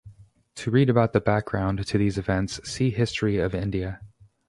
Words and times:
To 0.55 0.71
read 0.71 0.89
about 0.89 1.13
the 1.13 1.21
background 1.21 1.85
to 1.85 1.97
these 1.99 2.17
events, 2.17 2.59
see 2.67 2.89
History 2.89 3.37
of 3.37 3.53
India. 3.53 4.01